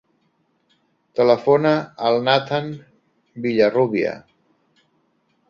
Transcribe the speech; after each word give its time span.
Telefona 1.19 1.73
al 2.07 2.17
Nathan 2.29 2.73
Villarrubia. 3.45 4.17